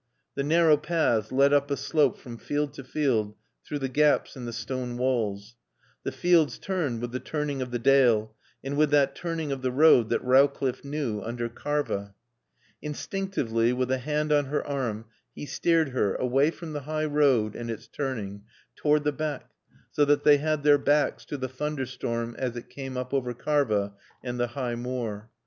[0.33, 4.45] The narrow paths led up a slope from field to field through the gaps in
[4.45, 5.55] the stone walls.
[6.01, 9.69] The fields turned with the turning of the dale and with that turning of the
[9.69, 12.15] road that Rowcliffe knew, under Karva.
[12.81, 17.55] Instinctively, with a hand on her arm he steered her, away from the high road
[17.55, 18.41] and its turning,
[18.75, 19.51] toward the beck,
[19.91, 23.35] so that they had their backs to the thunder storm as it came up over
[23.35, 23.93] Karva
[24.23, 25.29] and the High Moor.